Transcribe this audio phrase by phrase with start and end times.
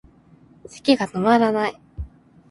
[0.67, 1.79] 咳がとまらない